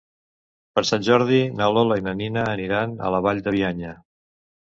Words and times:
Per 0.77 0.81
Sant 0.89 1.03
Jordi 1.07 1.41
na 1.59 1.67
Lola 1.75 1.99
i 2.01 2.05
na 2.07 2.15
Nina 2.23 2.47
aniran 2.55 2.97
a 3.07 3.13
la 3.19 3.21
Vall 3.27 3.45
de 3.51 3.55
Bianya. 3.59 3.95